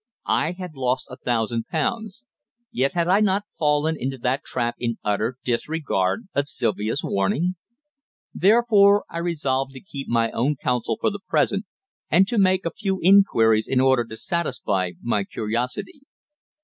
I 0.25 0.53
had 0.53 0.73
lost 0.73 1.09
a 1.11 1.17
thousand 1.17 1.67
pounds. 1.67 2.23
Yet 2.71 2.93
had 2.93 3.07
I 3.07 3.19
not 3.19 3.43
fallen 3.59 3.95
into 3.99 4.17
that 4.17 4.43
trap 4.43 4.73
in 4.79 4.97
utter 5.03 5.37
disregard 5.43 6.27
of 6.33 6.47
Sylvia's 6.47 7.03
warning? 7.03 7.53
Therefore, 8.33 9.05
I 9.11 9.19
resolved 9.19 9.73
to 9.73 9.79
keep 9.79 10.07
my 10.07 10.31
own 10.31 10.55
counsel 10.55 10.97
for 10.99 11.11
the 11.11 11.19
present, 11.29 11.65
and 12.09 12.27
to 12.29 12.39
make 12.39 12.65
a 12.65 12.71
few 12.73 12.99
inquiries 13.03 13.67
in 13.67 13.79
order 13.79 14.03
to 14.03 14.17
satisfy 14.17 14.93
my 15.03 15.23
curiosity. 15.23 16.01